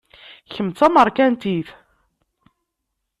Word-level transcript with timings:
Kemm 0.53 0.69
d 0.71 0.75
tameṛkantit. 0.77 1.69